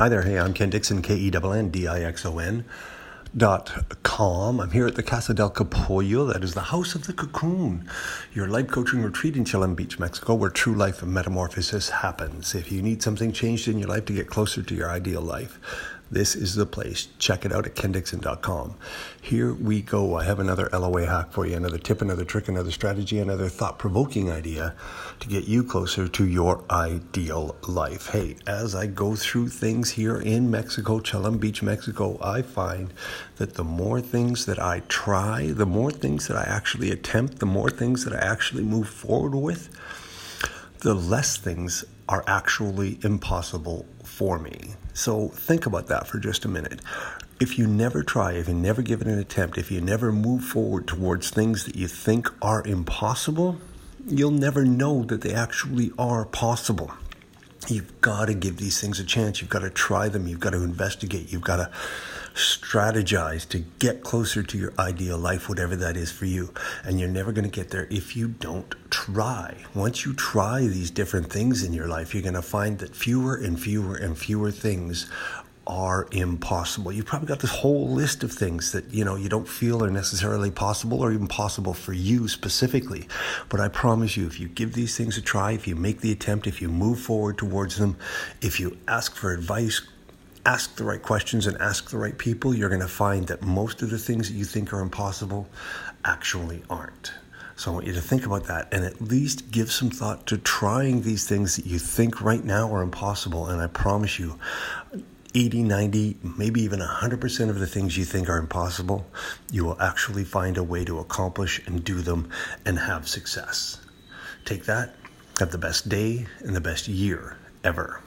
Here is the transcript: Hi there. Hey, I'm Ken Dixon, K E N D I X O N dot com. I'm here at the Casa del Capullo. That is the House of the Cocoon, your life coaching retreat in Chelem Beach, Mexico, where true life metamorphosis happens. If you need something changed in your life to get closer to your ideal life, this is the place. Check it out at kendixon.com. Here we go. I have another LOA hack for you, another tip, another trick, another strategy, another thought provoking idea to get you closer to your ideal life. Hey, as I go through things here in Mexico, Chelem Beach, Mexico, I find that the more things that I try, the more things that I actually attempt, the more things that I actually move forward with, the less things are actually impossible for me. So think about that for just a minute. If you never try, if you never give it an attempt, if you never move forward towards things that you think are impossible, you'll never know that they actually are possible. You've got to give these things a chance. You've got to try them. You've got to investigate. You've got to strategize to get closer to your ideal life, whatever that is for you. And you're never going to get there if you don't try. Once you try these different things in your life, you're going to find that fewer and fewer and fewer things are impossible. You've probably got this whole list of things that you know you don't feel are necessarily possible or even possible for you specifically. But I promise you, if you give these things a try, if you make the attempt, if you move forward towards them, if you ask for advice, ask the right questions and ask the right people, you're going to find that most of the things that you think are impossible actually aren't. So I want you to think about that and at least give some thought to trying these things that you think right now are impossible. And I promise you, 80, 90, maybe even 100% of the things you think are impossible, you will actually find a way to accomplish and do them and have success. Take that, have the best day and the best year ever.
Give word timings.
Hi 0.00 0.08
there. 0.08 0.22
Hey, 0.22 0.38
I'm 0.38 0.54
Ken 0.54 0.70
Dixon, 0.70 1.02
K 1.02 1.14
E 1.14 1.30
N 1.30 1.68
D 1.68 1.86
I 1.86 2.00
X 2.00 2.24
O 2.24 2.38
N 2.38 2.64
dot 3.36 3.84
com. 4.02 4.58
I'm 4.58 4.70
here 4.70 4.86
at 4.86 4.94
the 4.94 5.02
Casa 5.02 5.34
del 5.34 5.50
Capullo. 5.50 6.32
That 6.32 6.42
is 6.42 6.54
the 6.54 6.62
House 6.72 6.94
of 6.94 7.06
the 7.06 7.12
Cocoon, 7.12 7.86
your 8.32 8.48
life 8.48 8.68
coaching 8.68 9.02
retreat 9.02 9.36
in 9.36 9.44
Chelem 9.44 9.76
Beach, 9.76 9.98
Mexico, 9.98 10.36
where 10.36 10.48
true 10.48 10.72
life 10.74 11.02
metamorphosis 11.02 11.90
happens. 11.90 12.54
If 12.54 12.72
you 12.72 12.80
need 12.80 13.02
something 13.02 13.30
changed 13.30 13.68
in 13.68 13.78
your 13.78 13.90
life 13.90 14.06
to 14.06 14.14
get 14.14 14.26
closer 14.26 14.62
to 14.62 14.74
your 14.74 14.90
ideal 14.90 15.20
life, 15.20 15.60
this 16.10 16.34
is 16.34 16.56
the 16.56 16.66
place. 16.66 17.08
Check 17.18 17.44
it 17.44 17.52
out 17.52 17.66
at 17.66 17.76
kendixon.com. 17.76 18.74
Here 19.20 19.54
we 19.54 19.80
go. 19.80 20.16
I 20.16 20.24
have 20.24 20.40
another 20.40 20.68
LOA 20.72 21.06
hack 21.06 21.30
for 21.30 21.46
you, 21.46 21.56
another 21.56 21.78
tip, 21.78 22.02
another 22.02 22.24
trick, 22.24 22.48
another 22.48 22.72
strategy, 22.72 23.20
another 23.20 23.48
thought 23.48 23.78
provoking 23.78 24.30
idea 24.30 24.74
to 25.20 25.28
get 25.28 25.44
you 25.44 25.62
closer 25.62 26.08
to 26.08 26.26
your 26.26 26.64
ideal 26.68 27.54
life. 27.68 28.08
Hey, 28.08 28.36
as 28.46 28.74
I 28.74 28.86
go 28.86 29.14
through 29.14 29.48
things 29.50 29.90
here 29.90 30.16
in 30.16 30.50
Mexico, 30.50 30.98
Chelem 30.98 31.38
Beach, 31.38 31.62
Mexico, 31.62 32.18
I 32.20 32.42
find 32.42 32.92
that 33.36 33.54
the 33.54 33.64
more 33.64 34.00
things 34.00 34.46
that 34.46 34.58
I 34.58 34.82
try, 34.88 35.52
the 35.52 35.66
more 35.66 35.92
things 35.92 36.26
that 36.26 36.36
I 36.36 36.42
actually 36.42 36.90
attempt, 36.90 37.38
the 37.38 37.46
more 37.46 37.70
things 37.70 38.04
that 38.04 38.14
I 38.14 38.18
actually 38.18 38.64
move 38.64 38.88
forward 38.88 39.34
with, 39.34 39.68
the 40.80 40.94
less 40.94 41.36
things 41.36 41.84
are 42.08 42.24
actually 42.26 42.98
impossible 43.02 43.86
for 44.04 44.38
me. 44.38 44.74
So 44.94 45.28
think 45.28 45.66
about 45.66 45.86
that 45.88 46.06
for 46.06 46.18
just 46.18 46.44
a 46.44 46.48
minute. 46.48 46.80
If 47.38 47.58
you 47.58 47.66
never 47.66 48.02
try, 48.02 48.32
if 48.32 48.48
you 48.48 48.54
never 48.54 48.82
give 48.82 49.00
it 49.00 49.06
an 49.06 49.18
attempt, 49.18 49.56
if 49.56 49.70
you 49.70 49.80
never 49.80 50.12
move 50.12 50.44
forward 50.44 50.86
towards 50.86 51.30
things 51.30 51.64
that 51.64 51.76
you 51.76 51.86
think 51.86 52.28
are 52.42 52.66
impossible, 52.66 53.58
you'll 54.06 54.30
never 54.30 54.64
know 54.64 55.04
that 55.04 55.22
they 55.22 55.32
actually 55.32 55.92
are 55.98 56.24
possible. 56.24 56.92
You've 57.68 58.00
got 58.00 58.26
to 58.26 58.34
give 58.34 58.56
these 58.56 58.80
things 58.80 58.98
a 58.98 59.04
chance. 59.04 59.40
You've 59.40 59.50
got 59.50 59.60
to 59.60 59.70
try 59.70 60.08
them. 60.08 60.26
You've 60.26 60.40
got 60.40 60.50
to 60.50 60.62
investigate. 60.62 61.30
You've 61.30 61.42
got 61.42 61.56
to 61.56 61.70
strategize 62.34 63.46
to 63.50 63.58
get 63.58 64.02
closer 64.02 64.42
to 64.42 64.58
your 64.58 64.72
ideal 64.78 65.18
life, 65.18 65.48
whatever 65.48 65.76
that 65.76 65.96
is 65.96 66.10
for 66.10 66.24
you. 66.24 66.52
And 66.84 66.98
you're 66.98 67.08
never 67.08 67.32
going 67.32 67.48
to 67.48 67.50
get 67.50 67.70
there 67.70 67.86
if 67.90 68.16
you 68.16 68.28
don't 68.28 68.74
try. 69.04 69.54
Once 69.74 70.04
you 70.04 70.12
try 70.12 70.60
these 70.60 70.90
different 70.90 71.32
things 71.32 71.64
in 71.64 71.72
your 71.72 71.88
life, 71.88 72.12
you're 72.12 72.22
going 72.22 72.34
to 72.34 72.42
find 72.42 72.78
that 72.80 72.94
fewer 72.94 73.34
and 73.34 73.58
fewer 73.58 73.96
and 73.96 74.18
fewer 74.18 74.50
things 74.50 75.10
are 75.66 76.06
impossible. 76.10 76.92
You've 76.92 77.06
probably 77.06 77.28
got 77.28 77.40
this 77.40 77.50
whole 77.50 77.88
list 77.88 78.22
of 78.24 78.32
things 78.32 78.72
that 78.72 78.92
you 78.92 79.04
know 79.04 79.16
you 79.16 79.30
don't 79.30 79.48
feel 79.48 79.82
are 79.82 79.90
necessarily 79.90 80.50
possible 80.50 81.00
or 81.00 81.12
even 81.12 81.28
possible 81.28 81.72
for 81.72 81.94
you 81.94 82.28
specifically. 82.28 83.08
But 83.48 83.60
I 83.60 83.68
promise 83.68 84.18
you, 84.18 84.26
if 84.26 84.38
you 84.38 84.48
give 84.48 84.74
these 84.74 84.96
things 84.96 85.16
a 85.16 85.22
try, 85.22 85.52
if 85.52 85.66
you 85.66 85.76
make 85.76 86.00
the 86.00 86.12
attempt, 86.12 86.46
if 86.46 86.60
you 86.60 86.68
move 86.68 87.00
forward 87.00 87.38
towards 87.38 87.76
them, 87.76 87.96
if 88.42 88.60
you 88.60 88.76
ask 88.86 89.14
for 89.14 89.32
advice, 89.32 89.80
ask 90.44 90.76
the 90.76 90.84
right 90.84 91.02
questions 91.02 91.46
and 91.46 91.56
ask 91.58 91.90
the 91.90 91.98
right 91.98 92.18
people, 92.18 92.54
you're 92.54 92.68
going 92.68 92.82
to 92.82 92.88
find 92.88 93.28
that 93.28 93.42
most 93.42 93.80
of 93.80 93.88
the 93.88 93.98
things 93.98 94.28
that 94.28 94.34
you 94.34 94.44
think 94.44 94.74
are 94.74 94.80
impossible 94.80 95.48
actually 96.04 96.62
aren't. 96.68 97.12
So 97.60 97.70
I 97.70 97.74
want 97.74 97.86
you 97.86 97.92
to 97.92 98.00
think 98.00 98.24
about 98.24 98.44
that 98.44 98.72
and 98.72 98.86
at 98.86 99.02
least 99.02 99.50
give 99.50 99.70
some 99.70 99.90
thought 99.90 100.24
to 100.28 100.38
trying 100.38 101.02
these 101.02 101.28
things 101.28 101.56
that 101.56 101.66
you 101.66 101.78
think 101.78 102.22
right 102.22 102.42
now 102.42 102.74
are 102.74 102.80
impossible. 102.80 103.48
And 103.48 103.60
I 103.60 103.66
promise 103.66 104.18
you, 104.18 104.38
80, 105.34 105.64
90, 105.64 106.16
maybe 106.38 106.62
even 106.62 106.80
100% 106.80 107.50
of 107.50 107.58
the 107.58 107.66
things 107.66 107.98
you 107.98 108.06
think 108.06 108.30
are 108.30 108.38
impossible, 108.38 109.06
you 109.50 109.66
will 109.66 109.78
actually 109.78 110.24
find 110.24 110.56
a 110.56 110.62
way 110.62 110.86
to 110.86 111.00
accomplish 111.00 111.60
and 111.66 111.84
do 111.84 112.00
them 112.00 112.30
and 112.64 112.78
have 112.78 113.06
success. 113.06 113.78
Take 114.46 114.64
that, 114.64 114.94
have 115.38 115.52
the 115.52 115.58
best 115.58 115.86
day 115.90 116.28
and 116.38 116.56
the 116.56 116.62
best 116.62 116.88
year 116.88 117.36
ever. 117.62 118.00